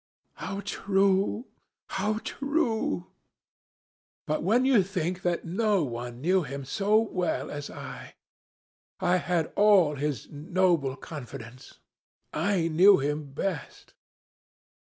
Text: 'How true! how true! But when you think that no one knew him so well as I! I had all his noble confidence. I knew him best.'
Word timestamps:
'How 0.33 0.61
true! 0.65 1.45
how 1.85 2.17
true! 2.23 3.11
But 4.25 4.41
when 4.41 4.65
you 4.65 4.81
think 4.81 5.21
that 5.21 5.45
no 5.45 5.83
one 5.83 6.21
knew 6.21 6.41
him 6.41 6.65
so 6.65 6.99
well 6.99 7.51
as 7.51 7.69
I! 7.69 8.15
I 8.99 9.17
had 9.17 9.53
all 9.55 9.93
his 9.97 10.27
noble 10.31 10.95
confidence. 10.95 11.77
I 12.33 12.67
knew 12.67 12.97
him 12.97 13.31
best.' 13.33 13.93